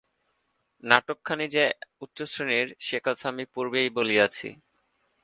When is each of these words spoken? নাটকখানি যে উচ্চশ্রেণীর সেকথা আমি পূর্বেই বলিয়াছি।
নাটকখানি 0.83 1.45
যে 1.47 1.63
উচ্চশ্রেণীর 2.01 2.67
সেকথা 2.79 3.25
আমি 3.29 3.43
পূর্বেই 3.53 3.89
বলিয়াছি। 3.89 4.47